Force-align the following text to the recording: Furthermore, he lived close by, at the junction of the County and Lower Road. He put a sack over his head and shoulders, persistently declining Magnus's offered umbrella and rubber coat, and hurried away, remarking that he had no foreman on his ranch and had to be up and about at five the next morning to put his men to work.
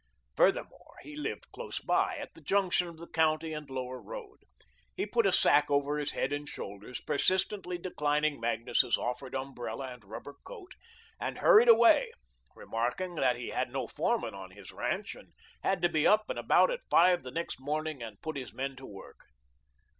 Furthermore, 0.35 0.95
he 1.03 1.15
lived 1.15 1.51
close 1.51 1.77
by, 1.79 2.15
at 2.17 2.33
the 2.33 2.41
junction 2.41 2.87
of 2.87 2.97
the 2.97 3.07
County 3.07 3.53
and 3.53 3.69
Lower 3.69 4.01
Road. 4.01 4.39
He 4.95 5.05
put 5.05 5.27
a 5.27 5.31
sack 5.31 5.69
over 5.69 5.99
his 5.99 6.13
head 6.13 6.33
and 6.33 6.49
shoulders, 6.49 6.99
persistently 7.01 7.77
declining 7.77 8.39
Magnus's 8.39 8.97
offered 8.97 9.35
umbrella 9.35 9.93
and 9.93 10.03
rubber 10.03 10.33
coat, 10.43 10.73
and 11.19 11.37
hurried 11.37 11.67
away, 11.69 12.09
remarking 12.55 13.13
that 13.13 13.35
he 13.35 13.49
had 13.49 13.71
no 13.71 13.85
foreman 13.85 14.33
on 14.33 14.49
his 14.49 14.71
ranch 14.71 15.13
and 15.13 15.33
had 15.61 15.83
to 15.83 15.87
be 15.89 16.07
up 16.07 16.31
and 16.31 16.39
about 16.39 16.71
at 16.71 16.81
five 16.89 17.21
the 17.21 17.29
next 17.29 17.59
morning 17.61 17.99
to 17.99 18.17
put 18.23 18.35
his 18.37 18.51
men 18.51 18.75
to 18.77 18.87
work. 18.87 19.27